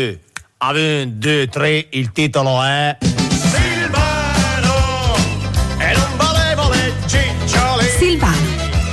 [0.00, 2.96] A 1, 2, 3, il titolo è
[3.50, 4.72] Silvano.
[5.76, 7.88] E non volevo le cicciole.
[7.98, 8.46] Silvano,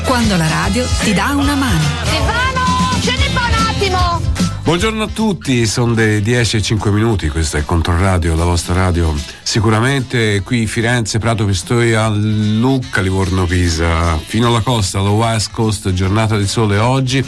[0.03, 1.79] quando la radio ti dà una mano.
[2.05, 4.19] Silvano, scendi qua un attimo.
[4.63, 9.13] Buongiorno a tutti, sono le 10 e 5 minuti, questa è Controradio, la vostra radio.
[9.43, 16.35] Sicuramente qui Firenze, Prato Pistoia, Lucca, Livorno, Pisa, fino alla costa, alla West Coast, giornata
[16.35, 17.23] di sole oggi.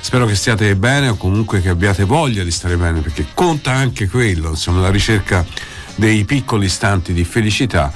[0.00, 4.08] Spero che stiate bene o comunque che abbiate voglia di stare bene, perché conta anche
[4.08, 5.44] quello, insomma, la ricerca
[5.94, 7.92] dei piccoli istanti di felicità.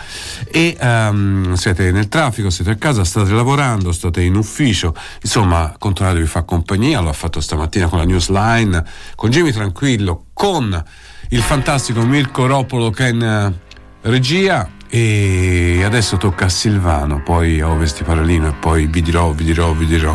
[0.51, 6.21] E um, siete nel traffico, siete a casa, state lavorando, state in ufficio, insomma Controradio
[6.21, 8.85] vi fa compagnia, lo ha fatto stamattina con la newsline,
[9.15, 10.85] con Jimmy Tranquillo, con
[11.31, 13.55] il fantastico Mirko Ropolo che è in
[14.03, 14.71] uh, regia.
[14.87, 19.73] E adesso tocca a Silvano, poi a Ovesti Paralino e poi vi dirò, vi dirò,
[19.73, 20.15] vi dirò.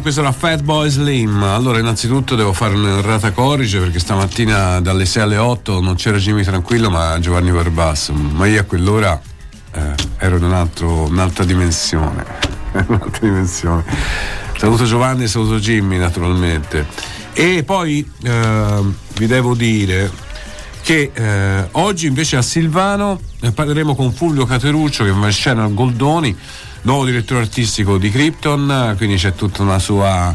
[0.00, 1.42] Questo era Fatboy Slim.
[1.42, 6.42] Allora, innanzitutto devo fare un'errata corrige perché stamattina dalle 6 alle 8 non c'era Jimmy
[6.42, 8.14] Tranquillo, ma Giovanni Barbasso.
[8.14, 9.20] Ma io a quell'ora
[9.72, 12.24] eh, ero in un altro, un'altra dimensione.
[12.88, 13.84] un'altra dimensione.
[14.56, 16.86] Saluto Giovanni e saluto Jimmy, naturalmente.
[17.34, 18.82] E poi eh,
[19.18, 20.10] vi devo dire
[20.80, 25.64] che eh, oggi invece a Silvano eh, parleremo con Fulvio Cateruccio che va in scena
[25.64, 26.34] al Goldoni
[26.84, 30.34] nuovo direttore artistico di Krypton, quindi c'è tutta una sua,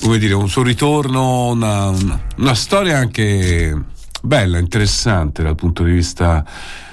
[0.00, 3.76] come dire, un suo ritorno, una, una, una storia anche
[4.22, 6.44] bella, interessante dal punto di vista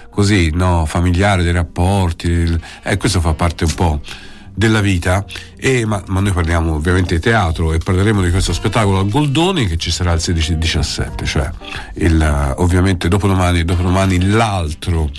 [0.10, 4.02] così, no, familiare, dei rapporti, e eh, questo fa parte un po'
[4.56, 5.26] della vita,
[5.58, 9.68] e, ma, ma, noi parliamo ovviamente di teatro e parleremo di questo spettacolo a Goldoni
[9.68, 11.50] che ci sarà il 16 e 17, cioè
[11.96, 15.12] il, ovviamente dopodomani, dopodomani l'altro.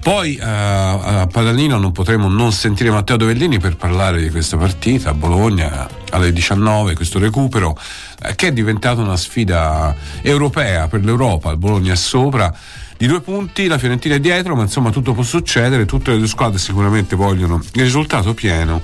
[0.00, 5.10] Poi uh, a Padalino non potremo non sentire Matteo Dovellini per parlare di questa partita
[5.10, 7.76] a Bologna alle 19, questo recupero
[8.22, 12.54] eh, che è diventato una sfida europea per l'Europa, il Bologna è sopra
[12.96, 16.26] di due punti, la Fiorentina è dietro, ma insomma tutto può succedere, tutte le due
[16.26, 18.82] squadre sicuramente vogliono il risultato pieno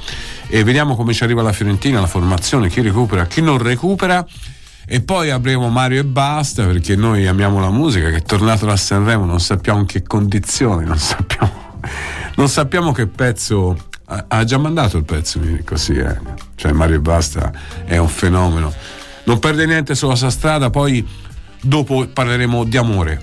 [0.49, 4.27] e vediamo come ci arriva la Fiorentina, la formazione, chi recupera, chi non recupera
[4.87, 8.77] e poi avremo Mario e basta perché noi amiamo la musica che è tornato da
[8.77, 11.79] Sanremo, non sappiamo in che condizioni, non sappiamo,
[12.35, 13.77] non sappiamo che pezzo
[14.27, 16.19] ha, già mandato il pezzo così, eh.
[16.57, 17.53] cioè Mario basta
[17.85, 18.73] è un fenomeno.
[19.25, 21.07] Non perde niente sulla sua strada, poi
[21.61, 23.23] dopo parleremo di amore.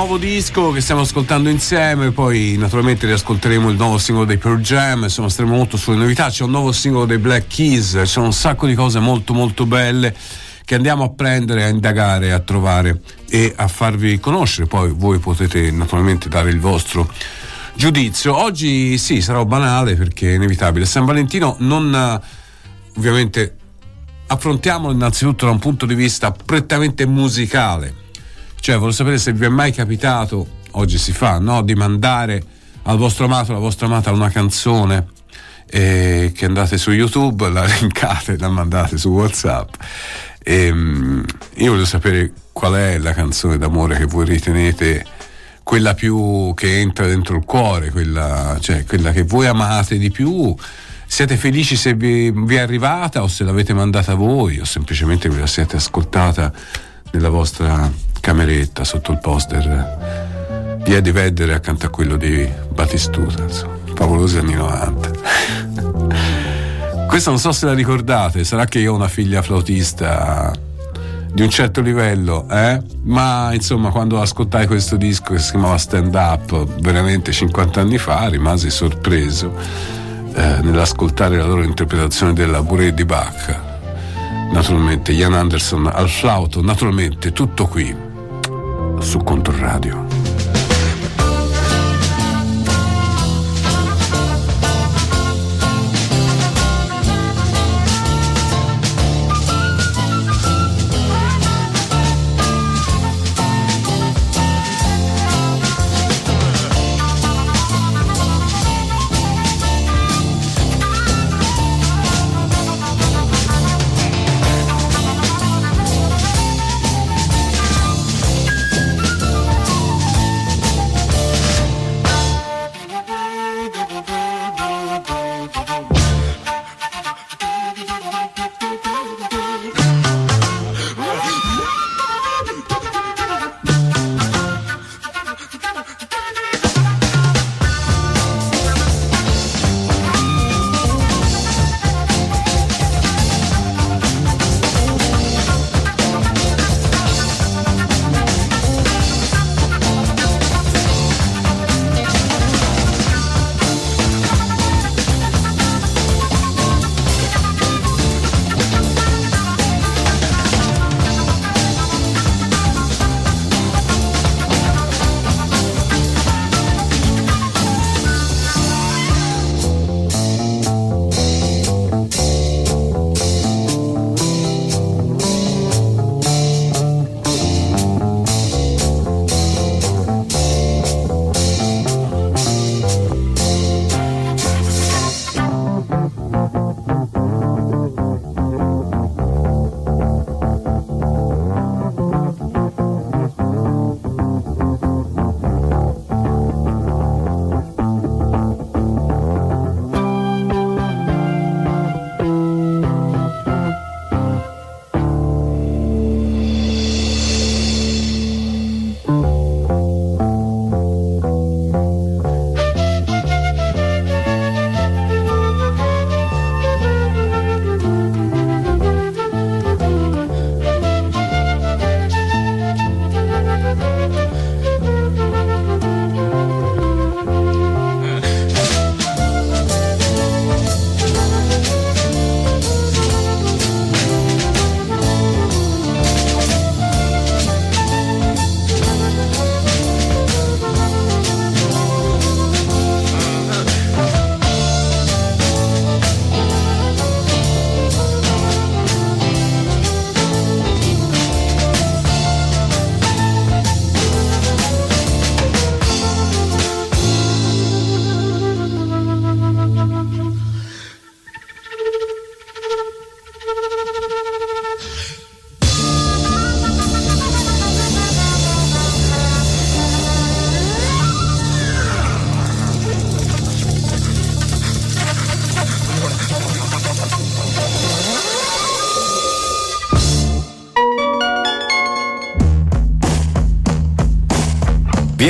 [0.00, 5.02] nuovo disco che stiamo ascoltando insieme, poi naturalmente riascolteremo il nuovo singolo dei Pearl Jam,
[5.02, 8.32] insomma staremo molto sulle novità, c'è un nuovo singolo dei Black Keys, ci sono un
[8.32, 10.16] sacco di cose molto molto belle
[10.64, 15.70] che andiamo a prendere, a indagare, a trovare e a farvi conoscere, poi voi potete
[15.70, 17.06] naturalmente dare il vostro
[17.74, 18.34] giudizio.
[18.34, 20.86] Oggi sì, sarò banale perché è inevitabile.
[20.86, 22.20] San Valentino non
[22.96, 23.54] ovviamente
[24.28, 28.08] affrontiamolo innanzitutto da un punto di vista prettamente musicale.
[28.60, 31.62] Cioè, voglio sapere se vi è mai capitato, oggi si fa, no?
[31.62, 32.42] Di mandare
[32.82, 35.06] al vostro amato, alla vostra amata una canzone
[35.70, 39.74] eh, che andate su YouTube, la linkate, la mandate su WhatsApp.
[40.42, 41.22] E, mm,
[41.56, 45.06] io voglio sapere qual è la canzone d'amore che voi ritenete
[45.62, 50.54] quella più che entra dentro il cuore, quella, cioè quella che voi amate di più.
[51.06, 55.40] Siete felici se vi, vi è arrivata o se l'avete mandata voi o semplicemente ve
[55.40, 56.52] la siete ascoltata
[57.12, 57.90] nella vostra
[58.20, 64.54] cameretta sotto il poster di Eddie Vedder accanto a quello di Battistuta, insomma, favolosi anni
[64.54, 65.10] 90.
[67.06, 70.52] Questa non so se la ricordate, sarà che io ho una figlia flautista
[71.32, 72.80] di un certo livello, eh?
[73.02, 78.28] ma insomma quando ascoltai questo disco che si chiamava Stand Up veramente 50 anni fa
[78.28, 79.52] rimasi sorpreso
[80.34, 83.69] eh, nell'ascoltare la loro interpretazione della Bourrée di Bach.
[84.52, 87.94] Naturalmente Ian Anderson al flauto, naturalmente tutto qui
[88.98, 90.09] su Controradio.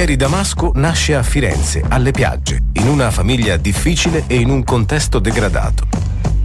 [0.01, 5.19] Vieri Damasco nasce a Firenze, alle piagge, in una famiglia difficile e in un contesto
[5.19, 5.87] degradato.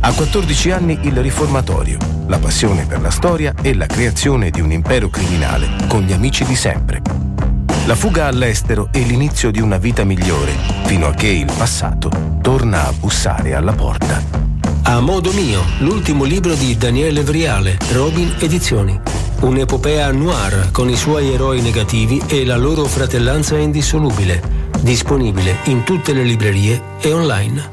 [0.02, 1.98] A 14 anni il riformatorio,
[2.28, 6.44] la passione per la storia e la creazione di un impero criminale con gli amici
[6.44, 7.02] di sempre.
[7.86, 10.52] La fuga all'estero e l'inizio di una vita migliore,
[10.84, 14.22] fino a che il passato torna a bussare alla porta.
[14.82, 19.25] A modo mio, l'ultimo libro di Daniele Vriale, Robin Edizioni.
[19.46, 24.42] Un'epopea noir con i suoi eroi negativi e la loro fratellanza indissolubile.
[24.80, 27.70] Disponibile in tutte le librerie e online.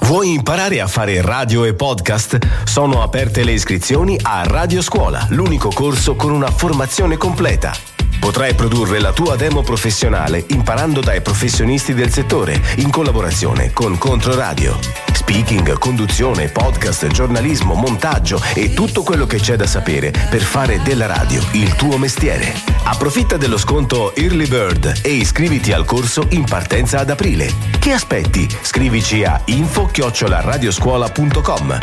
[0.00, 2.38] Vuoi imparare a fare radio e podcast?
[2.64, 7.74] Sono aperte le iscrizioni a Radio Scuola, l'unico corso con una formazione completa.
[8.20, 15.03] Potrai produrre la tua demo professionale imparando dai professionisti del settore in collaborazione con Controradio.
[15.26, 21.06] Speaking, conduzione, podcast, giornalismo, montaggio e tutto quello che c'è da sapere per fare della
[21.06, 22.52] radio il tuo mestiere.
[22.82, 27.50] Approfitta dello sconto Early Bird e iscriviti al corso in partenza ad aprile.
[27.78, 28.46] Che aspetti?
[28.60, 31.78] Scrivici a info-radioscuola.com.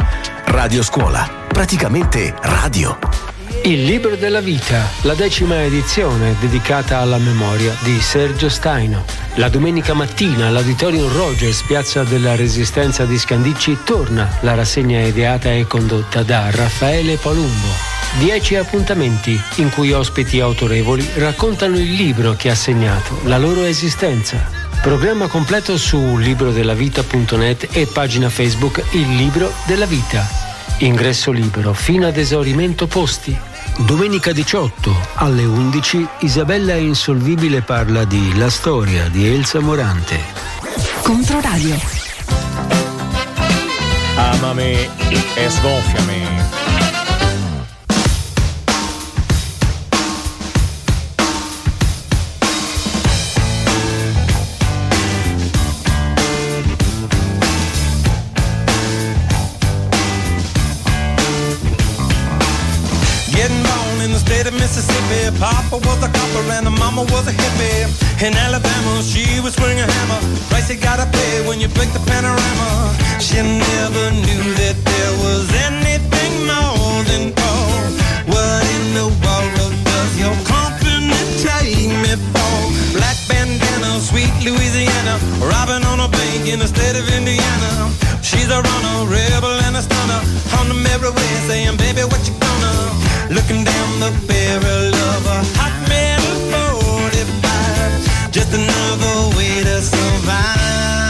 [0.45, 3.30] Radio Scuola, praticamente radio.
[3.63, 9.05] Il libro della vita, la decima edizione dedicata alla memoria di Sergio Staino.
[9.35, 15.67] La domenica mattina all'Auditorium Rogers, piazza della Resistenza di Scandicci, torna la rassegna ideata e
[15.67, 17.67] condotta da Raffaele Palumbo.
[18.17, 24.43] Dieci appuntamenti in cui ospiti autorevoli raccontano il libro che ha segnato la loro esistenza.
[24.81, 30.27] Programma completo su librodellavita.net e pagina Facebook Il Libro della Vita.
[30.79, 33.49] Ingresso libero fino ad esaurimento posti.
[33.79, 40.19] Domenica 18 alle 11 Isabella Insolvibile parla di La storia di Elsa Morante.
[41.01, 41.75] Controradio.
[44.15, 44.89] Amami
[45.35, 46.60] e sgonfiami.
[65.11, 67.83] Of Papa was a copper and the mama was a hippie.
[68.23, 70.21] In Alabama, she was swinging a hammer.
[70.49, 72.95] Price you gotta pay when you break the panorama.
[73.19, 77.91] She never knew that there was anything more than gold.
[78.31, 82.57] What in the world does your company take me for?
[82.95, 85.19] Black bandana, sweet Louisiana.
[85.43, 87.91] Robbing on a bank in the state of Indiana.
[88.21, 90.21] She's a runner, rebel and a stunner.
[90.59, 92.50] On the merry way, saying, baby, what you gonna?
[93.31, 98.29] Looking down the barrel of a hot metal 45.
[98.29, 101.00] Just another way to survive.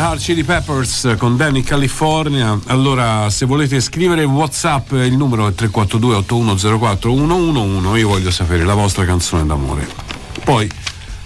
[0.00, 2.58] Hot Chili Peppers con Danny California.
[2.66, 7.98] Allora, se volete scrivere WhatsApp, il numero è 342 8104 111.
[7.98, 9.88] Io voglio sapere la vostra canzone d'amore.
[10.44, 10.70] Poi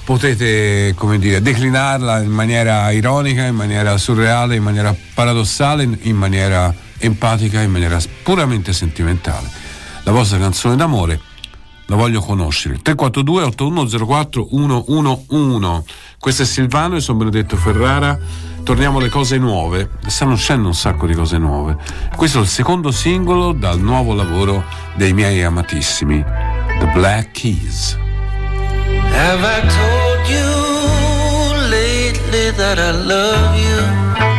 [0.04, 6.74] potete, come dire, declinarla in maniera ironica, in maniera surreale, in maniera paradossale, in maniera
[6.98, 9.50] empatica, in maniera puramente sentimentale.
[10.04, 11.20] La vostra canzone d'amore
[11.92, 12.78] la voglio conoscere.
[12.80, 15.82] 342 8104 111.
[16.18, 18.18] Questo è Silvano e sono Benedetto Ferrara.
[18.62, 19.90] Torniamo alle cose nuove.
[20.06, 21.76] Stanno uscendo un sacco di cose nuove.
[22.16, 26.24] Questo è il secondo singolo dal nuovo lavoro dei miei amatissimi,
[26.78, 27.98] The Black Keys.
[29.12, 34.31] Have I told you lately that I love you?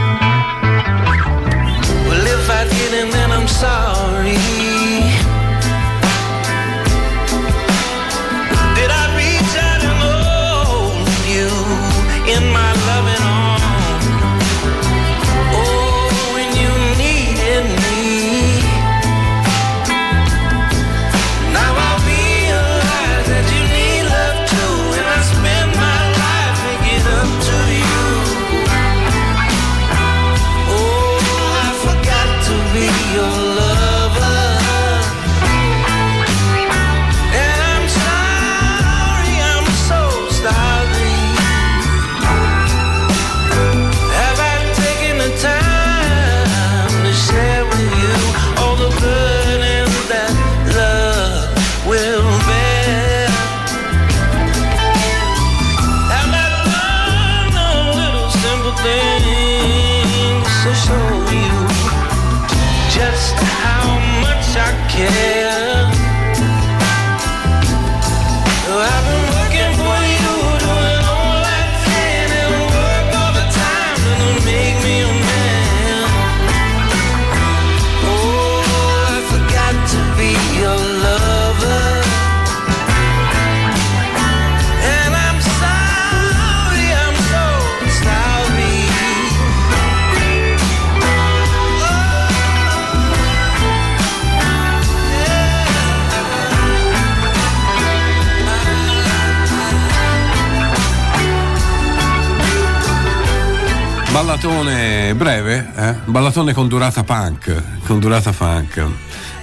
[104.43, 105.95] Ballatone breve, eh?
[106.03, 108.85] ballatone con durata punk, con durata funk.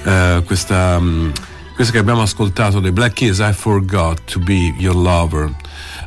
[0.02, 1.30] Eh, questa, mm,
[1.74, 5.54] questa che abbiamo ascoltato dei Black Keys, I Forgot to Be Your Lover.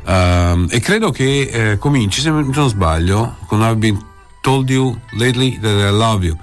[0.06, 4.00] Ehm, e credo che eh, cominci, se non sbaglio, con I've Been
[4.42, 6.38] Told You Lately That I Love You,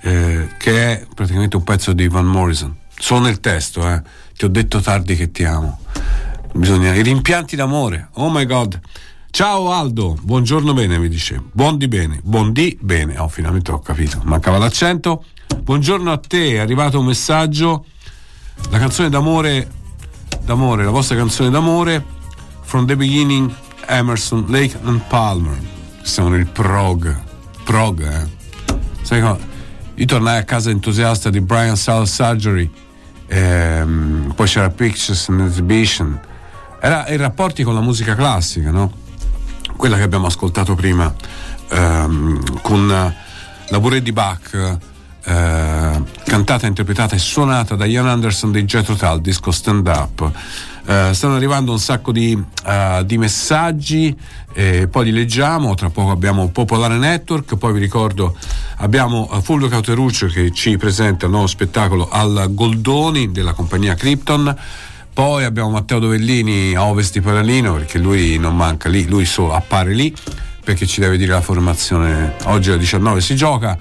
[0.00, 2.74] eh, che è praticamente un pezzo di Van Morrison.
[2.96, 4.00] Solo nel testo, eh.
[4.34, 5.80] Ti ho detto tardi che ti amo.
[6.54, 8.08] Bisogna i rimpianti d'amore.
[8.12, 8.80] Oh my god.
[9.34, 11.42] Ciao Aldo, buongiorno bene, mi dice.
[11.52, 13.16] Buon di bene, buon di bene.
[13.16, 14.20] Oh, finalmente ho capito.
[14.24, 15.24] Mancava l'accento.
[15.58, 17.86] Buongiorno a te, è arrivato un messaggio.
[18.68, 19.70] La canzone d'amore,
[20.44, 22.04] d'amore, la vostra canzone d'amore,
[22.60, 23.50] From the Beginning,
[23.86, 25.58] Emerson, Lake and Palmer.
[26.02, 27.18] Siamo nel prog.
[27.64, 28.28] Prog, eh.
[29.00, 29.40] Sai cosa?
[29.94, 32.70] Io tornai a casa entusiasta di Brian Sal Surgery,
[33.28, 36.20] ehm, poi c'era Pictures and Exhibition.
[36.78, 39.00] Era i rapporti con la musica classica, no?
[39.82, 41.12] Quella che abbiamo ascoltato prima
[41.70, 44.78] ehm, con la Bourrée di Bach,
[45.24, 50.30] eh, cantata, interpretata e suonata da Ian Anderson di Jethro Tull, disco stand up.
[50.86, 54.16] Eh, stanno arrivando un sacco di, eh, di messaggi,
[54.52, 55.74] eh, poi li leggiamo.
[55.74, 57.56] Tra poco abbiamo Popolare Network.
[57.56, 58.36] Poi vi ricordo
[58.76, 64.56] abbiamo eh, Fulvio Cauteruccio che ci presenta il nuovo spettacolo al Goldoni della compagnia Krypton.
[65.14, 69.52] Poi abbiamo Matteo Dovellini a Ovest di Paralino perché lui non manca lì, lui solo
[69.52, 70.14] appare lì
[70.64, 72.34] perché ci deve dire la formazione.
[72.44, 73.76] Oggi alle 19 si gioca.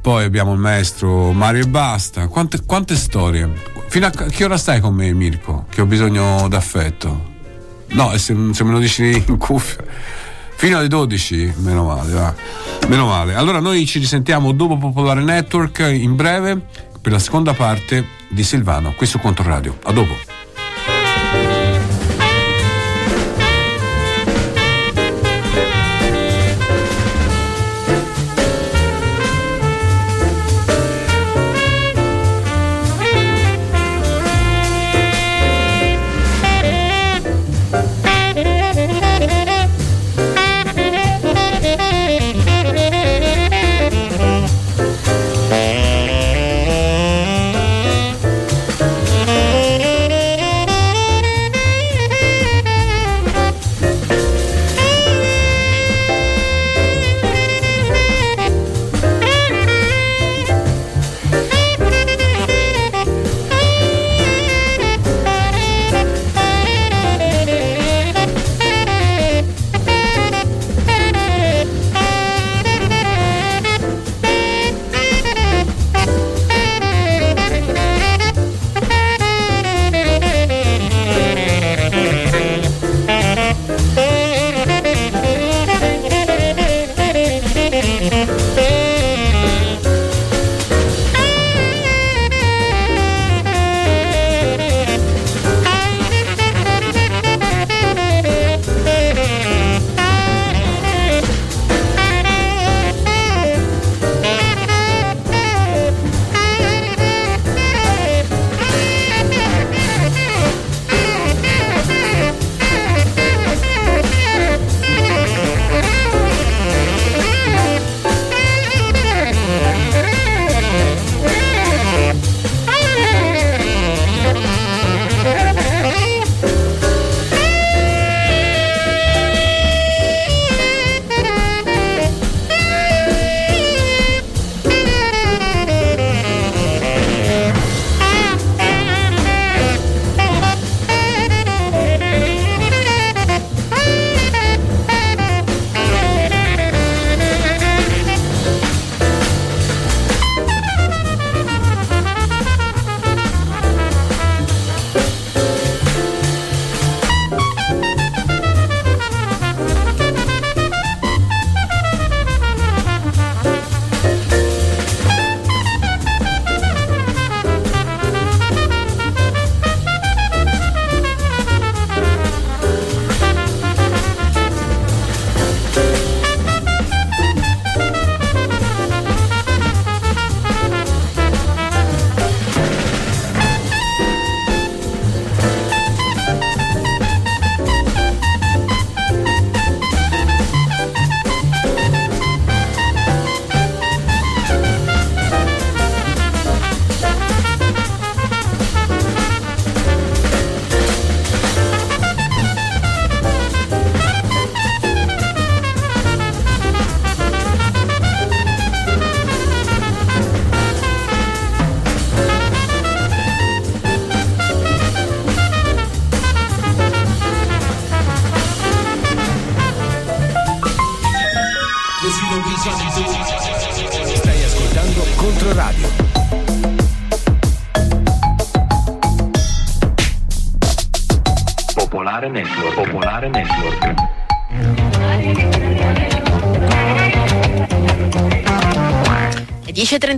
[0.00, 2.28] Poi abbiamo il maestro Mario e Basta.
[2.28, 3.50] Quante, quante storie.
[3.88, 5.66] Fino a che ora stai con me, Mirko?
[5.68, 7.36] Che ho bisogno d'affetto.
[7.88, 9.82] No, se, se me lo dici in cuffia.
[10.54, 12.34] Fino alle 12, meno male, va.
[12.88, 13.34] Meno male.
[13.34, 16.60] Allora noi ci risentiamo dopo Popolare Network in breve
[17.00, 19.78] per la seconda parte di Silvano, qui su Controradio.
[19.84, 20.37] A dopo.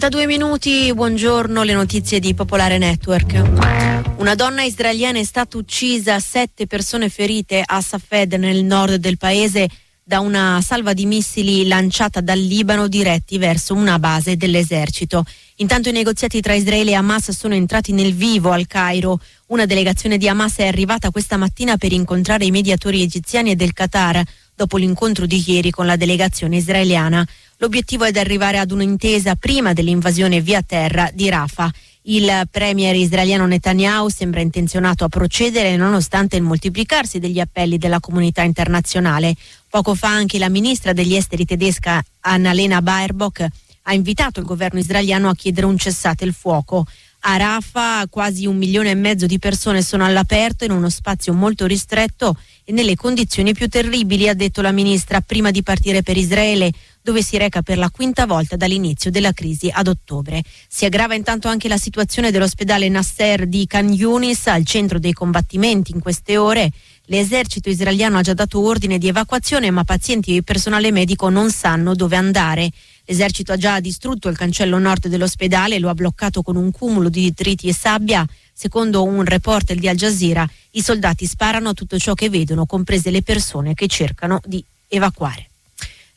[0.00, 4.14] 32 minuti, buongiorno, le notizie di Popolare Network.
[4.16, 9.68] Una donna israeliana è stata uccisa, sette persone ferite a Safed nel nord del paese
[10.02, 15.22] da una salva di missili lanciata dal Libano diretti verso una base dell'esercito.
[15.56, 19.20] Intanto i negoziati tra Israele e Hamas sono entrati nel vivo al Cairo.
[19.48, 23.74] Una delegazione di Hamas è arrivata questa mattina per incontrare i mediatori egiziani e del
[23.74, 24.22] Qatar
[24.54, 27.26] dopo l'incontro di ieri con la delegazione israeliana.
[27.62, 31.70] L'obiettivo è di arrivare ad un'intesa prima dell'invasione via terra di Rafah.
[32.04, 38.40] Il premier israeliano Netanyahu sembra intenzionato a procedere nonostante il moltiplicarsi degli appelli della comunità
[38.40, 39.34] internazionale.
[39.68, 43.46] Poco fa anche la ministra degli esteri tedesca Annalena Baerbock
[43.82, 46.86] ha invitato il governo israeliano a chiedere un cessate il fuoco.
[47.24, 51.66] A Rafah quasi un milione e mezzo di persone sono all'aperto in uno spazio molto
[51.66, 56.72] ristretto e nelle condizioni più terribili, ha detto la ministra, prima di partire per Israele,
[57.02, 60.42] dove si reca per la quinta volta dall'inizio della crisi ad ottobre.
[60.68, 65.92] Si aggrava intanto anche la situazione dell'ospedale Nasser di Khan Yunis, al centro dei combattimenti
[65.92, 66.70] in queste ore.
[67.06, 71.94] L'esercito israeliano ha già dato ordine di evacuazione, ma pazienti e personale medico non sanno
[71.94, 72.70] dove andare.
[73.04, 77.08] L'esercito ha già distrutto il cancello nord dell'ospedale e lo ha bloccato con un cumulo
[77.08, 78.24] di detriti e sabbia.
[78.52, 83.10] Secondo un reporter di Al Jazeera, i soldati sparano a tutto ciò che vedono, comprese
[83.10, 85.49] le persone che cercano di evacuare.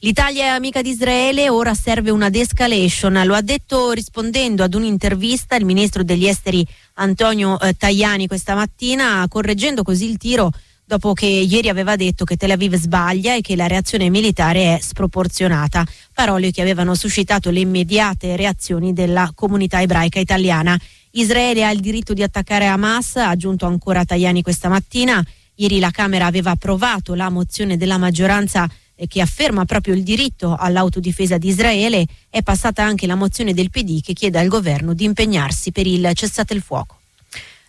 [0.04, 3.22] L'Italia è amica di Israele, ora serve una de-escalation.
[3.24, 9.26] Lo ha detto rispondendo ad un'intervista il ministro degli esteri Antonio eh, Tajani questa mattina,
[9.30, 10.52] correggendo così il tiro
[10.84, 14.80] dopo che ieri aveva detto che Tel Aviv sbaglia e che la reazione militare è
[14.82, 20.78] sproporzionata, parole che avevano suscitato le immediate reazioni della comunità ebraica italiana.
[21.12, 25.26] Israele ha il diritto di attaccare Hamas, ha aggiunto ancora Tajani questa mattina.
[25.56, 28.68] Ieri la Camera aveva approvato la mozione della maggioranza
[29.08, 32.06] che afferma proprio il diritto all'autodifesa di Israele.
[32.29, 36.10] È passata anche la mozione del PD che chiede al governo di impegnarsi per il
[36.13, 36.97] cessate il fuoco.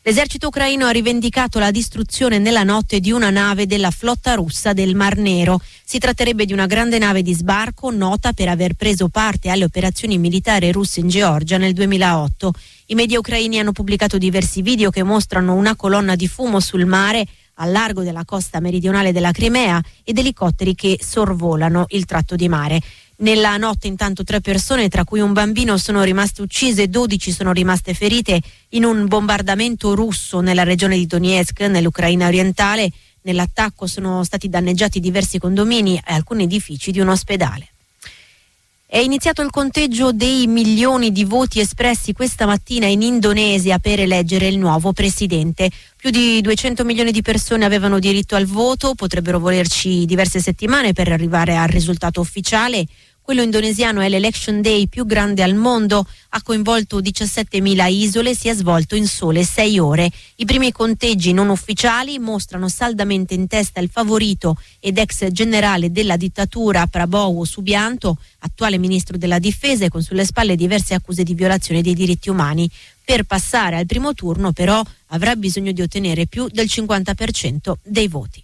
[0.06, 4.94] L'esercito ucraino ha rivendicato la distruzione nella notte di una nave della flotta russa del
[4.94, 5.62] Mar Nero.
[5.82, 10.18] Si tratterebbe di una grande nave di sbarco nota per aver preso parte alle operazioni
[10.18, 12.52] militari russe in Georgia nel 2008.
[12.88, 17.26] I media ucraini hanno pubblicato diversi video che mostrano una colonna di fumo sul mare
[17.54, 22.80] al largo della costa meridionale della Crimea ed elicotteri che sorvolano il tratto di mare.
[23.16, 27.94] Nella notte intanto tre persone, tra cui un bambino, sono rimaste uccise, 12 sono rimaste
[27.94, 28.40] ferite
[28.70, 32.90] in un bombardamento russo nella regione di Donetsk, nell'Ucraina orientale.
[33.22, 37.73] Nell'attacco sono stati danneggiati diversi condomini e alcuni edifici di un ospedale.
[38.94, 44.46] È iniziato il conteggio dei milioni di voti espressi questa mattina in Indonesia per eleggere
[44.46, 45.68] il nuovo presidente.
[45.96, 51.10] Più di 200 milioni di persone avevano diritto al voto, potrebbero volerci diverse settimane per
[51.10, 52.86] arrivare al risultato ufficiale.
[53.24, 58.54] Quello indonesiano è l'election day più grande al mondo, ha coinvolto 17.000 isole, si è
[58.54, 60.10] svolto in sole 6 ore.
[60.36, 66.18] I primi conteggi non ufficiali mostrano saldamente in testa il favorito ed ex generale della
[66.18, 71.80] dittatura Prabowo Subianto, attuale ministro della difesa e con sulle spalle diverse accuse di violazione
[71.80, 72.70] dei diritti umani.
[73.02, 78.43] Per passare al primo turno però avrà bisogno di ottenere più del 50% dei voti.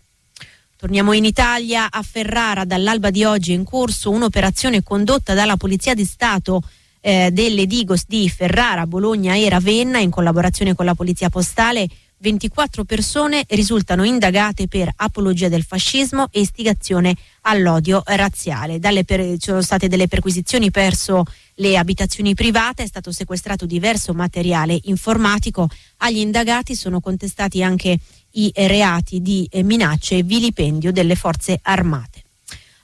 [0.80, 5.92] Torniamo in Italia, a Ferrara dall'alba di oggi è in corso un'operazione condotta dalla Polizia
[5.92, 6.62] di Stato
[7.02, 11.86] eh, delle Digos di Ferrara, Bologna e Ravenna in collaborazione con la Polizia Postale.
[12.16, 18.78] 24 persone risultano indagate per apologia del fascismo e istigazione all'odio razziale.
[18.78, 21.24] Per, sono state delle perquisizioni verso
[21.60, 25.68] le abitazioni private, è stato sequestrato diverso materiale informatico.
[25.98, 27.98] Agli indagati sono contestati anche
[28.32, 32.22] i reati di eh, minacce e vilipendio delle forze armate.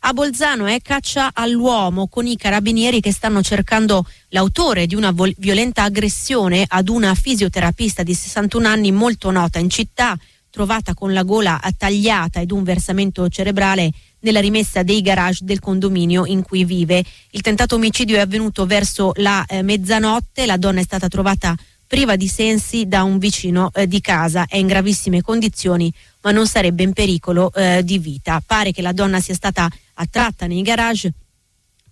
[0.01, 5.35] A Bolzano è caccia all'uomo con i carabinieri che stanno cercando l'autore di una vol-
[5.39, 10.17] violenta aggressione ad una fisioterapista di 61 anni molto nota in città,
[10.49, 16.27] trovata con la gola tagliata ed un versamento cerebrale nella rimessa dei garage del condominio
[16.27, 17.05] in cui vive.
[17.31, 21.55] Il tentato omicidio è avvenuto verso la eh, mezzanotte, la donna è stata trovata
[21.87, 26.49] priva di sensi da un vicino eh, di casa, è in gravissime condizioni ma non
[26.49, 28.43] sarebbe in pericolo eh, di vita.
[28.45, 31.13] Pare che la donna sia stata attratta nei garage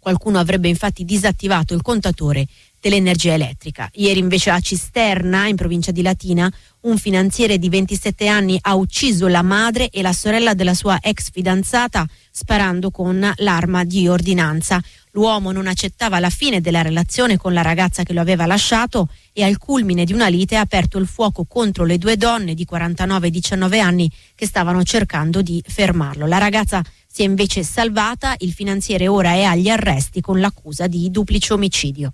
[0.04, 2.46] Qualcuno avrebbe infatti disattivato il contatore
[2.78, 3.88] dell'energia elettrica.
[3.94, 9.28] Ieri invece a Cisterna, in provincia di Latina, un finanziere di 27 anni ha ucciso
[9.28, 14.78] la madre e la sorella della sua ex fidanzata sparando con l'arma di ordinanza.
[15.12, 19.42] L'uomo non accettava la fine della relazione con la ragazza che lo aveva lasciato e
[19.42, 23.28] al culmine di una lite ha aperto il fuoco contro le due donne di 49
[23.28, 26.26] e 19 anni che stavano cercando di fermarlo.
[26.26, 26.82] La ragazza
[27.14, 32.12] si è invece salvata, il finanziere ora è agli arresti con l'accusa di duplice omicidio.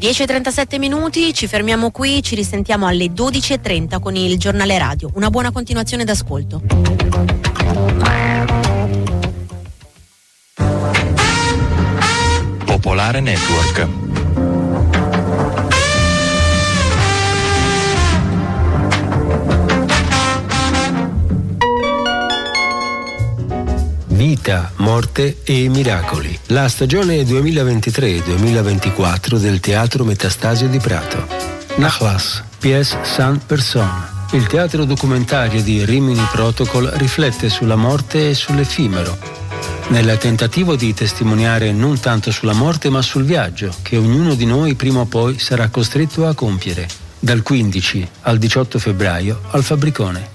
[0.00, 5.10] 10.37 minuti, ci fermiamo qui, ci risentiamo alle 12.30 con il giornale radio.
[5.12, 6.62] Una buona continuazione d'ascolto.
[12.64, 14.13] Popolare Network.
[24.26, 26.38] Vita, morte e miracoli.
[26.46, 31.26] La stagione 2023-2024 del Teatro Metastasio di Prato.
[31.74, 34.08] Nachlass, pièce sans personne.
[34.32, 39.18] Il teatro documentario di Rimini Protocol riflette sulla morte e sull'effimero,
[39.88, 44.74] nel tentativo di testimoniare non tanto sulla morte ma sul viaggio che ognuno di noi
[44.74, 50.33] prima o poi sarà costretto a compiere, dal 15 al 18 febbraio al Fabbricone.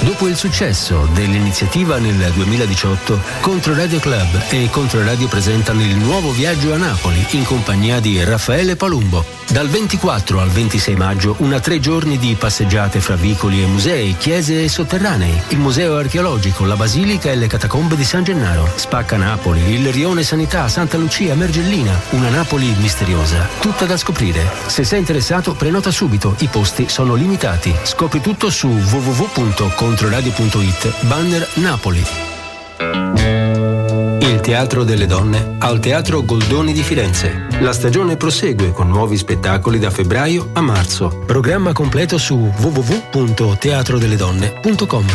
[0.00, 6.76] Dopo il successo dell'iniziativa nel 2018, Controradio Club e Controradio presentano il nuovo viaggio a
[6.76, 9.38] Napoli in compagnia di Raffaele Palumbo.
[9.50, 14.62] Dal 24 al 26 maggio, una tre giorni di passeggiate fra vicoli e musei, chiese
[14.62, 19.72] e sotterranei, il museo archeologico, la basilica e le catacombe di San Gennaro, Spacca Napoli,
[19.72, 24.46] il rione Sanità, Santa Lucia, Mergellina, una Napoli misteriosa, tutta da scoprire.
[24.66, 27.74] Se sei interessato, prenota subito, i posti sono limitati.
[27.84, 28.68] Scopri tutto su
[29.88, 32.04] www.controradio.it, banner Napoli.
[34.20, 37.46] Il Teatro delle Donne al Teatro Goldoni di Firenze.
[37.60, 41.22] La stagione prosegue con nuovi spettacoli da febbraio a marzo.
[41.24, 45.06] Programma completo su www.teatrodelledonne.com.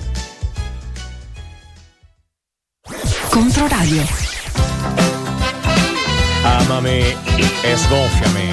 [3.29, 4.03] Controradio.
[6.41, 7.15] Amami
[7.61, 8.52] e sgonfiami.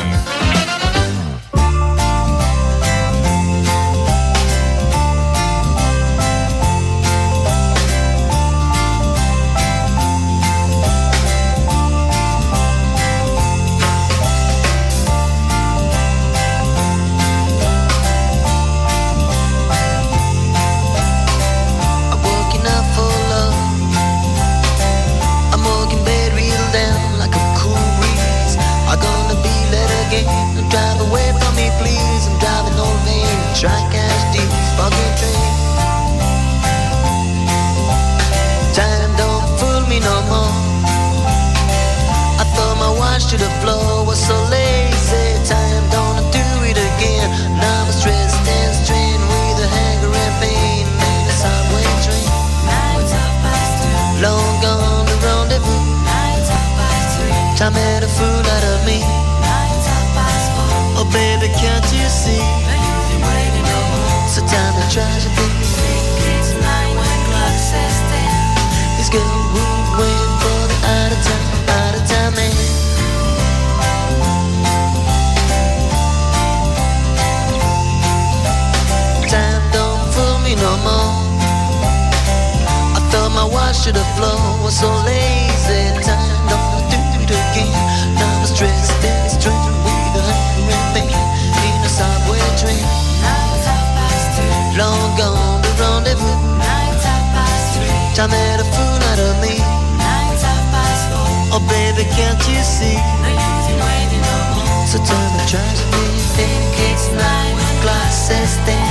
[83.71, 84.67] I should have flown.
[84.67, 87.71] Was so lazy, time don't do it again.
[88.19, 92.83] Now I'm stressed and strained with a hungry pain in a subway train.
[93.23, 94.51] Nights are past two.
[94.75, 96.35] Long gone the rendezvous.
[96.59, 97.95] Nights are past three.
[98.19, 99.55] Time had a fool out of me.
[100.03, 101.31] Nights are past four.
[101.55, 102.99] Oh baby, can't you see?
[103.23, 104.83] No use in waiting no more.
[104.91, 106.03] So turn the trash me.
[106.35, 108.83] Think it's nine o'clock, says ten.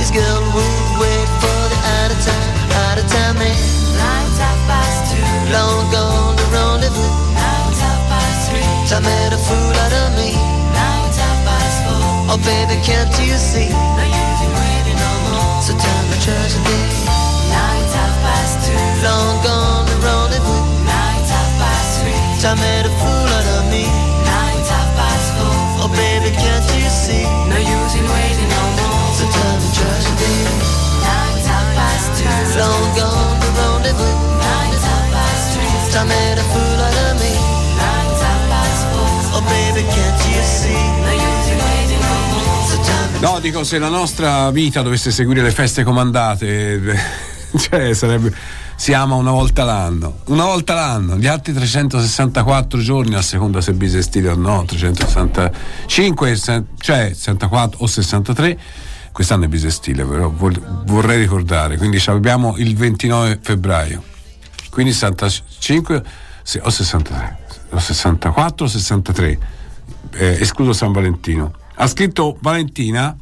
[0.00, 3.85] This girl would wait for the out of time, out of time man.
[9.06, 10.34] Made a fool out of me.
[10.74, 12.34] Nights half past four.
[12.34, 13.70] Oh baby, can't you see?
[13.70, 15.62] No use in waiting no more.
[15.62, 16.80] So turn the tragedy.
[17.54, 18.82] Nights half past two.
[19.06, 20.64] Long gone the rendezvous.
[20.82, 22.18] Nights half past three.
[22.42, 23.86] Time made a fool out of me.
[24.26, 25.56] Nights half past four.
[25.86, 27.24] Oh baby, can't you see?
[27.46, 29.06] No use in waiting no more.
[29.18, 30.34] So turn the tragedy.
[31.06, 32.26] Nights half past two.
[32.58, 34.16] Long gone the rendezvous.
[34.42, 35.74] Nights half past three.
[35.94, 36.65] Time made a fool
[43.20, 46.80] No, dico, se la nostra vita dovesse seguire le feste comandate,
[47.58, 48.32] cioè sarebbe.
[48.78, 53.72] Si ama una volta l'anno, una volta l'anno, gli altri 364 giorni a seconda se
[53.72, 58.58] bisestile o no, 365, se- cioè 64 o 63,
[59.12, 64.02] quest'anno è bisestile, però vorrei ricordare, quindi abbiamo il 29 febbraio,
[64.68, 66.02] quindi 65
[66.42, 67.38] se- o 63,
[67.70, 69.38] o 64 o 63,
[70.14, 71.52] eh, escluso San Valentino.
[71.74, 73.16] Ha scritto Valentina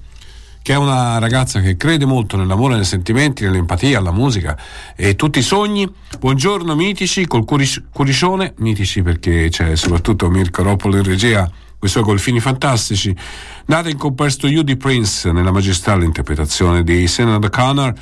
[0.65, 4.59] che è una ragazza che crede molto nell'amore, nei sentimenti, nell'empatia, alla musica
[4.97, 5.87] e tutti i sogni.
[6.19, 12.03] Buongiorno mitici col cuoricione, mitici perché c'è soprattutto Mirko Roppolo in regia con i suoi
[12.03, 13.15] golfini fantastici.
[13.67, 17.93] Nata in comparsto di Prince nella magistrale interpretazione di Senna Connor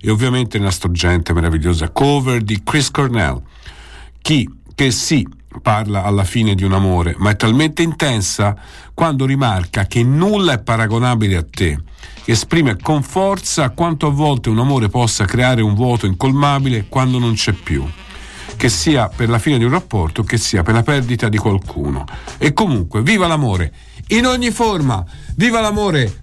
[0.00, 3.42] e ovviamente nella struggente meravigliosa cover di Chris Cornell.
[4.20, 5.26] Chi che sì
[5.60, 8.56] parla alla fine di un amore, ma è talmente intensa
[8.94, 11.78] quando rimarca che nulla è paragonabile a te,
[12.24, 17.34] esprime con forza quanto a volte un amore possa creare un vuoto incolmabile quando non
[17.34, 17.86] c'è più,
[18.56, 22.04] che sia per la fine di un rapporto, che sia per la perdita di qualcuno.
[22.38, 23.72] E comunque, viva l'amore,
[24.08, 25.04] in ogni forma,
[25.36, 26.20] viva l'amore!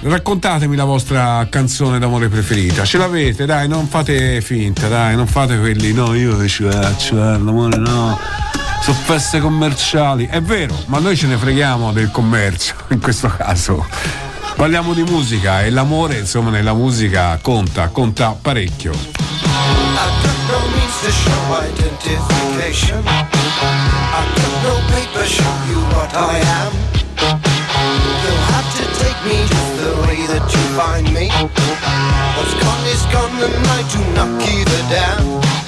[0.00, 2.84] Raccontatemi la vostra canzone d'amore preferita.
[2.84, 5.92] Ce l'avete, dai, non fate finta, dai, non fate quelli.
[5.92, 8.18] No, io ci faccio l'amore, no.
[8.88, 10.26] Sono feste commerciali.
[10.26, 13.86] È vero, ma noi ce ne freghiamo del commercio in questo caso.
[14.56, 18.92] Parliamo di musica e l'amore, insomma, nella musica conta, conta parecchio.
[32.36, 35.67] What's gone is gone and I do not give a damn.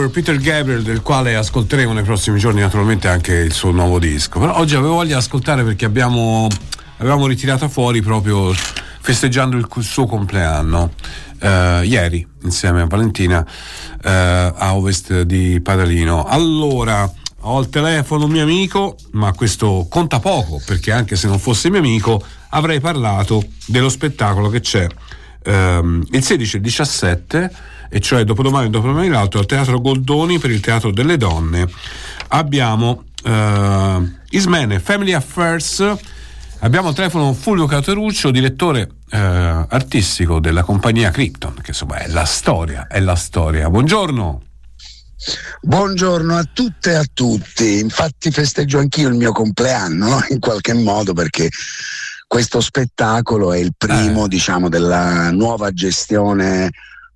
[0.00, 4.40] Remember Peter Gabriel, del quale ascolteremo nei prossimi giorni naturalmente anche il suo nuovo disco.
[4.40, 6.48] Però oggi avevo voglia di ascoltare perché abbiamo,
[6.98, 8.50] avevamo ritirato fuori proprio
[9.00, 10.92] festeggiando il suo compleanno.
[11.40, 13.44] eh, ieri insieme a Valentina
[14.02, 16.24] eh, a ovest di Padalino.
[16.24, 21.38] Allora, ho al telefono un mio amico, ma questo conta poco perché anche se non
[21.38, 24.86] fosse mio amico avrei parlato dello spettacolo che c'è
[25.42, 27.50] ehm, il 16 e il 17
[27.92, 31.68] e cioè dopodomani e dopodomani l'altro al Teatro Goldoni per il Teatro delle Donne.
[32.28, 35.96] Abbiamo eh, Ismene Family Affairs.
[36.60, 42.24] Abbiamo al telefono Fulvio Cateruccio direttore eh, artistico della compagnia Krypton che insomma è la
[42.24, 43.68] storia è la storia.
[43.68, 44.42] Buongiorno.
[45.62, 50.24] Buongiorno a tutte e a tutti, infatti festeggio anch'io il mio compleanno no?
[50.30, 51.50] in qualche modo perché
[52.26, 56.70] questo spettacolo è il primo diciamo della nuova gestione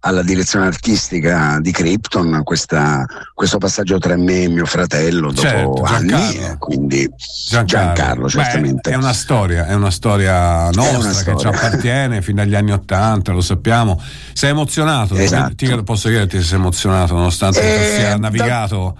[0.07, 5.83] alla direzione artistica di Krypton, questa- questo passaggio tra me e mio fratello dopo Certo,
[5.83, 6.47] anni, Giancarlo.
[6.53, 7.11] eh, quindi
[7.49, 8.91] Giancarlo, Beh, certamente.
[8.91, 11.39] è una storia, è una storia nostra una che storia.
[11.39, 13.99] ci appartiene fin dagli anni Ottanta, lo sappiamo.
[14.35, 15.15] Sei emozionato?
[15.15, 15.55] Esatto.
[15.55, 18.97] Ti- posso chiederti se sei emozionato nonostante Eh, sia da- navigato?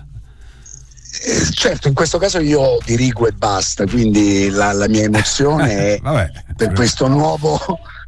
[1.27, 5.99] Eh, certo, in questo caso io dirigo e basta, quindi la, la mia emozione è
[6.03, 6.31] Vabbè.
[6.57, 7.61] per questo nuovo.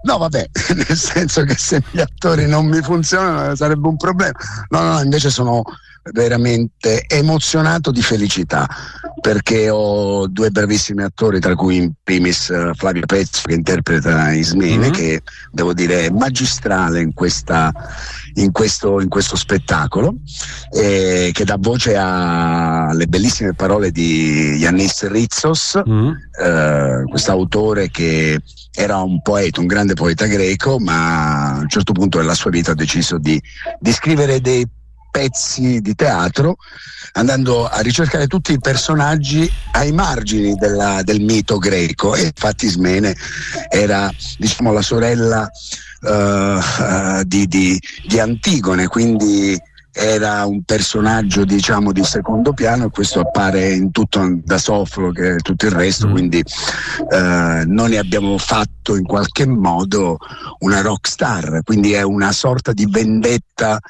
[0.03, 4.39] No, vabbè, nel senso che se gli attori non mi funzionano sarebbe un problema.
[4.69, 5.63] No, no, invece sono
[6.13, 8.69] veramente emozionato di felicità
[9.21, 14.89] perché ho due bravissimi attori, tra cui in primis eh, Flavio Pezzo che interpreta Ismene,
[14.89, 14.93] Mhm.
[14.93, 17.73] che devo dire è magistrale in, questa,
[18.35, 20.17] in, questo, in questo spettacolo,
[20.71, 25.81] eh, che dà voce alle bellissime parole di Yannis Ritsos,
[26.41, 28.39] eh, questo autore che
[28.75, 32.73] era un poeta, un grande poeta greco, ma a un certo punto della sua vita
[32.73, 33.41] ha deciso di,
[33.81, 34.65] di scrivere dei
[35.17, 36.57] pezzi di teatro
[37.13, 42.15] andando a ricercare tutti i personaggi ai margini della- del mito greco.
[42.15, 43.17] E infatti Ismene
[43.71, 45.49] era diciamo la sorella
[46.03, 49.59] eh, eh, di, di- di Antigone quindi
[49.99, 55.37] era un personaggio diciamo di secondo piano e questo appare in tutto da Sofro e
[55.37, 56.45] tutto il resto quindi
[57.11, 60.19] eh, noi ne abbiamo fatto in qualche modo
[60.59, 63.81] una rock star quindi è una sorta di vendetta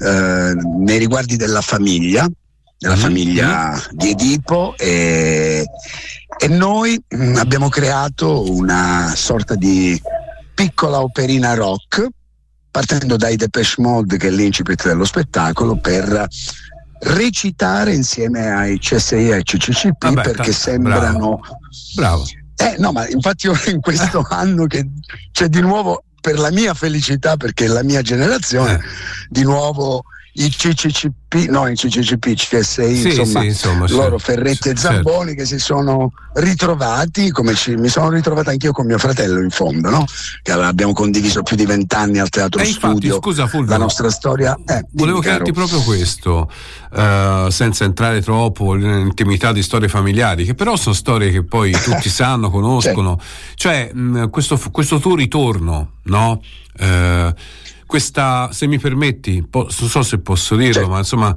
[0.00, 2.28] eh, nei riguardi della famiglia
[2.80, 5.66] della famiglia di Edipo e,
[6.38, 10.00] e noi mm, abbiamo creato una sorta di
[10.54, 12.08] piccola operina rock
[12.70, 16.26] partendo dai Depeche Mode che è l'incipit dello spettacolo per
[17.00, 21.40] recitare insieme ai CSI e ai CCCP Vabbè, perché sembrano
[21.96, 22.24] Bravo.
[22.56, 24.88] eh no ma infatti in questo anno che
[25.32, 28.80] c'è di nuovo per la mia felicità perché è la mia generazione Eh.
[29.28, 30.04] di nuovo
[30.34, 34.80] i CCCP no i CCCP CSI Sì, insomma, sì, insomma, loro Ferretti e Certo.
[34.80, 39.50] Zamboni che si sono ritrovati come ci- mi sono ritrovato anch'io con mio fratello in
[39.50, 40.04] fondo no?
[40.42, 44.10] che abbiamo condiviso più di vent'anni al teatro E infatti, studio scusa Fulvio, la nostra
[44.10, 46.50] storia eh, Volevo chiederti proprio questo,
[46.92, 52.08] eh, senza entrare troppo nell'intimità di storie familiari, che però sono storie che poi tutti
[52.08, 53.18] sanno, conoscono.
[53.54, 56.40] Cioè, mh, questo, questo tuo ritorno, no?
[56.78, 57.34] Eh,
[57.90, 61.34] questa, se mi permetti, po- non so se posso dirlo, ma insomma,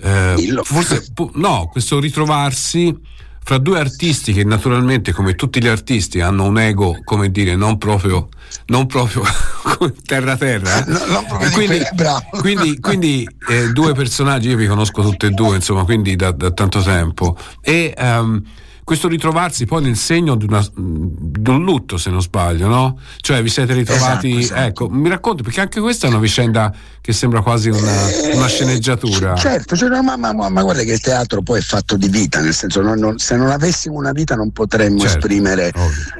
[0.00, 2.96] eh, forse no, questo ritrovarsi
[3.42, 7.76] fra due artisti che naturalmente, come tutti gli artisti, hanno un ego, come dire, non
[7.76, 8.28] proprio,
[8.68, 9.22] non proprio
[10.06, 10.78] terra terra.
[10.86, 10.90] eh.
[10.90, 12.24] No, non proprio di quindi, quelli, bravo.
[12.40, 16.50] quindi, quindi, eh, due personaggi, io vi conosco tutti e due, insomma, quindi da, da
[16.50, 17.36] tanto tempo.
[17.60, 18.42] E ehm,
[18.90, 22.98] questo ritrovarsi poi nel segno di, una- di un lutto, se non sbaglio, no?
[23.20, 24.60] Cioè vi siete ritrovati, Esatto, esatto.
[24.62, 27.92] ecco, mi racconti, perché anche questa è una vicenda che sembra quasi una,
[28.34, 29.36] una sceneggiatura.
[29.36, 32.40] Certo, cioè, ma, ma- ma- ma guarda che il teatro poi è fatto di vita,
[32.40, 35.70] nel senso non- non- se non avessimo una vita non potremmo Certo, esprimere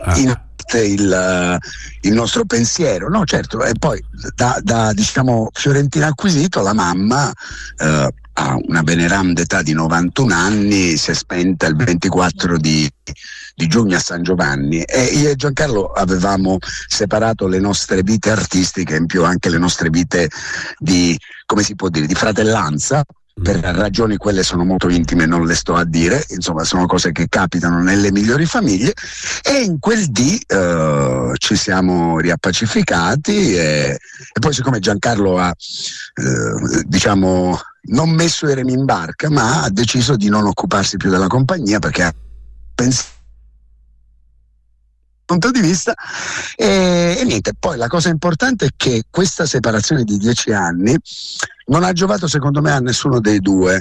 [0.05, 0.17] Ah.
[0.17, 0.41] in
[0.73, 1.59] il, eh,
[2.09, 3.09] il nostro pensiero.
[3.09, 4.01] No, certo, e poi
[4.37, 7.33] da, da, diciamo Fiorentina acquisito la mamma
[7.79, 12.91] eh, ha una veneranda età di 91 anni, si è spenta il 24 di,
[13.55, 14.83] di giugno a San Giovanni.
[14.83, 19.91] E io e Giancarlo avevamo separato le nostre vite artistiche, in più anche le nostre
[19.91, 20.31] vite
[20.79, 23.05] di, come si può dire, di fratellanza.
[23.43, 27.27] Per ragioni quelle sono molto intime, non le sto a dire, insomma sono cose che
[27.27, 28.93] capitano nelle migliori famiglie.
[29.43, 33.99] E in quel dì eh, ci siamo riappacificati e,
[34.33, 39.71] e poi siccome Giancarlo ha eh, diciamo non messo i remi in barca ma ha
[39.71, 42.15] deciso di non occuparsi più della compagnia perché ha
[42.75, 43.19] pensato
[45.31, 45.95] punto di vista.
[46.57, 50.97] E, e niente, poi la cosa importante è che questa separazione di dieci anni
[51.67, 53.81] non ha giovato secondo me a nessuno dei due.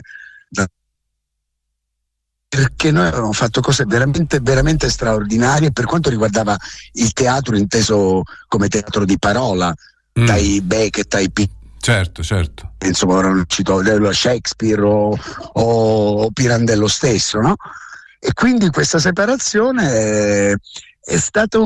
[2.49, 6.57] Perché noi avevamo fatto cose veramente, veramente straordinarie per quanto riguardava
[6.93, 9.73] il teatro inteso come teatro di parola,
[10.11, 11.47] dai Beckett ai P.
[11.79, 12.73] Certo, certo.
[12.85, 15.17] Insomma, ora non cito Shakespeare o,
[15.53, 17.55] o- Pirandello stesso, no?
[18.19, 20.51] E quindi questa separazione
[21.01, 21.57] è, stata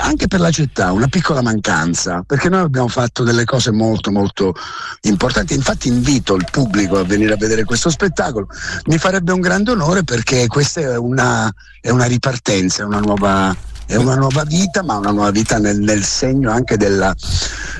[0.00, 4.54] anche per la città una piccola mancanza, perché noi abbiamo fatto delle cose molto molto
[5.02, 5.54] importanti.
[5.54, 8.48] Infatti invito il pubblico a venire a vedere questo spettacolo.
[8.84, 11.50] Mi farebbe un grande onore perché questa è una,
[11.80, 13.56] è una ripartenza, è una nuova
[13.86, 17.14] è una nuova vita, ma una nuova vita nel, nel segno anche della,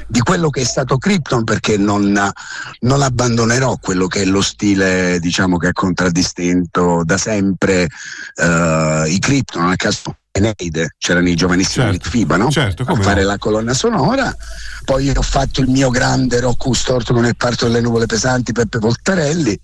[0.06, 2.30] di quello che è stato Krypton, perché non,
[2.80, 7.88] non abbandonerò quello che è lo stile diciamo, che ha contraddistinto da sempre
[8.36, 12.50] eh, i Krypton, a caso Eneide, c'erano i giovanissimi Nick Fiba, no?
[12.50, 13.28] Certo, a fare no.
[13.28, 14.34] la colonna sonora.
[14.84, 18.78] Poi ho fatto il mio grande Rocco Storto con il parto delle nuvole pesanti, Peppe
[18.78, 19.58] Voltarelli.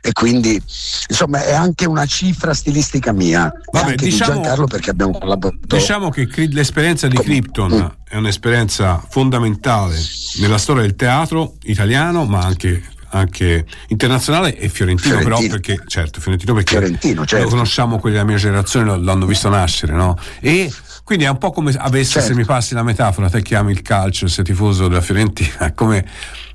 [0.00, 0.60] E quindi
[1.08, 5.58] insomma è anche una cifra stilistica mia, Vabbè, diciamo- di Giancarlo perché abbiamo collaborato.
[5.76, 7.86] Diciamo che l'esperienza di Krypton Mm.
[8.08, 9.98] è un'esperienza fondamentale
[10.38, 15.38] nella storia del teatro italiano, ma anche, anche internazionale e fiorentino, Fiorentino.
[15.38, 17.44] però perché certo, fiorentino perché Fiorentino, certo.
[17.44, 20.16] lo conosciamo quelli della mia generazione, l'hanno visto nascere, no?
[20.40, 20.72] E
[21.08, 22.28] quindi è un po' come avesse, Certo.
[22.28, 26.04] se mi passi la metafora, te chiami il calcio, sei tifoso della Fiorentina, è come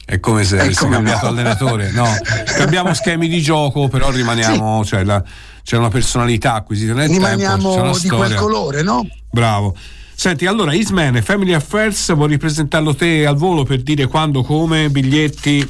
[0.06, 1.32] è come se avessi cambiato no.
[1.32, 2.06] allenatore, no?
[2.56, 5.24] Cambiamo schemi di gioco, però rimaniamo, cioè la-
[5.64, 8.36] c'è una personalità acquisita nel tempo, c'è Rimaniamo una di quel storia.
[8.36, 9.08] colore, no?
[9.32, 9.76] Bravo.
[10.14, 14.90] Senti, allora Isman e Family Affairs, vuoi ripresentarlo te al volo per dire quando, come,
[14.92, 15.68] biglietti?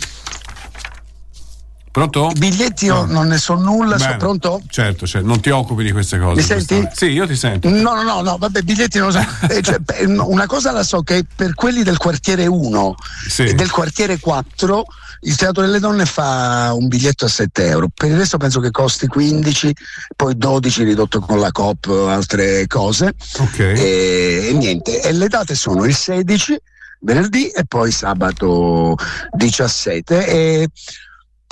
[1.94, 2.32] Pronto?
[2.34, 4.18] I biglietti io non ne so nulla, sono Bene.
[4.18, 4.62] pronto?
[4.68, 6.42] Certo, cioè, non ti occupi di queste cose.
[6.42, 6.76] Mi senti?
[6.82, 7.70] questa- Sì, io ti sento.
[7.70, 9.24] No, no, no, no, vabbè, biglietti non lo so.
[9.48, 9.78] Eh, cioè,
[10.08, 12.96] no, una cosa la so che per quelli del quartiere 1
[13.30, 13.44] Sì.
[13.44, 14.84] e del quartiere 4
[15.26, 17.90] il Teatro delle Donne fa un biglietto a 7 euro.
[17.94, 19.72] Per il resto penso che costi 15,
[20.16, 23.14] poi 12 ridotto con la COP, altre cose.
[23.38, 23.60] Ok.
[23.60, 26.60] E, e niente, e le date sono il 16,
[27.02, 28.96] venerdì e poi sabato
[29.32, 30.26] 17.
[30.28, 30.68] E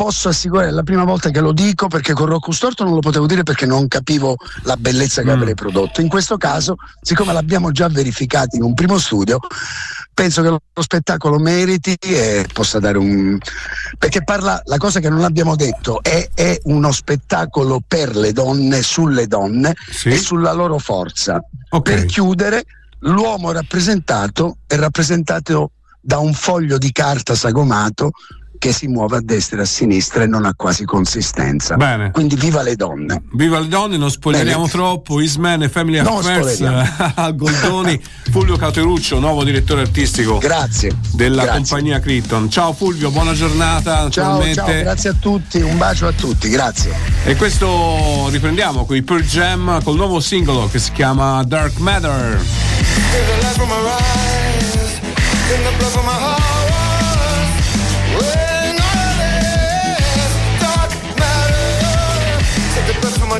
[0.01, 3.01] posso assicurare, è la prima volta che lo dico perché con Rocco Storto non lo
[3.01, 5.39] potevo dire perché non capivo la bellezza che Mm.
[5.39, 6.01] avrei prodotto.
[6.01, 9.39] In questo caso, siccome l'abbiamo già verificato in un primo studio,
[10.11, 13.37] penso che lo lo spettacolo meriti e possa dare un.
[13.99, 18.81] perché parla, la cosa che non abbiamo detto è, è uno spettacolo per le donne,
[18.81, 19.75] sulle donne
[20.05, 21.39] e sulla loro forza.
[21.83, 22.63] Per chiudere,
[23.01, 28.11] l'uomo rappresentato è rappresentato da un foglio di carta sagomato
[28.61, 31.77] che si muove a destra e a sinistra e non ha quasi consistenza.
[31.77, 32.11] Bene.
[32.11, 33.23] Quindi viva le donne.
[33.31, 34.71] Viva le donne, non spoileriamo Bene.
[34.71, 35.19] troppo.
[35.19, 36.61] Isman e Family Non Affairs
[37.15, 37.99] al Goldoni,
[38.29, 40.95] Fulvio Cateruccio, nuovo direttore artistico Grazie.
[41.13, 41.59] della Grazie.
[41.59, 42.51] compagnia Krypton.
[42.51, 44.07] Ciao Fulvio, buona giornata.
[44.11, 44.53] Ciao, naturalmente.
[44.53, 46.93] ciao, grazie a tutti, un bacio a tutti, grazie.
[47.23, 52.39] E questo riprendiamo con i Pearl Jam col nuovo singolo che si chiama Dark Matter.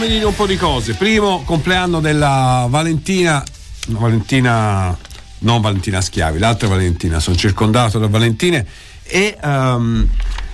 [0.00, 0.94] Fammi dire un po' di cose.
[0.94, 3.44] Primo compleanno della Valentina,
[3.88, 4.96] Valentina,
[5.40, 8.64] non Valentina Schiavi, l'altra Valentina, sono circondato da Valentine
[9.02, 10.08] e ehm,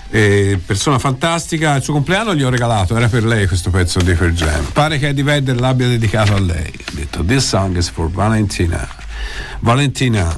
[0.09, 4.13] eh, persona fantastica, il suo compleanno gli ho regalato, era per lei questo pezzo di
[4.15, 4.65] Pearl Jam.
[4.73, 6.69] Pare che Eddie Vedder l'abbia dedicato a lei.
[6.85, 8.85] Ha detto This song is for Valentina.
[9.61, 10.37] Valentina.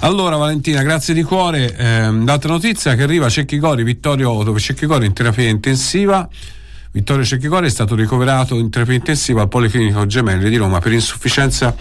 [0.00, 1.76] Allora Valentina, grazie di cuore.
[1.76, 6.28] Ehm, l'altra notizia che arriva a Cecchigori, Vittorio, dove Cecchigori in terapia intensiva.
[6.96, 11.76] Vittorio Cecchigori è stato ricoverato in terapia intensiva al Policlinico Gemelli di Roma per insufficienza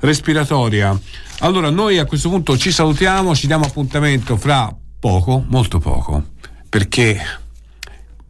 [0.00, 0.94] respiratoria.
[1.38, 6.32] Allora, noi a questo punto ci salutiamo, ci diamo appuntamento fra poco, molto poco,
[6.68, 7.18] perché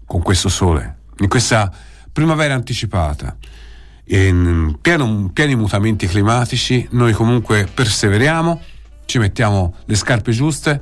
[0.06, 1.68] con questo sole, in questa
[2.12, 3.36] primavera anticipata,
[4.04, 8.62] in pieno- pieni mutamenti climatici, noi comunque perseveriamo,
[9.04, 10.80] ci mettiamo le scarpe giuste,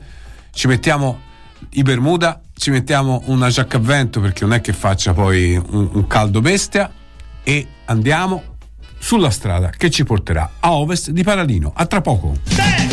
[0.53, 1.20] ci mettiamo
[1.70, 5.88] i Bermuda, ci mettiamo una giacca a vento perché non è che faccia poi un,
[5.94, 6.88] un caldo bestia
[7.42, 8.54] e andiamo
[8.98, 11.72] sulla strada che ci porterà a ovest di Paralino.
[11.74, 12.36] A tra poco.
[12.44, 12.91] e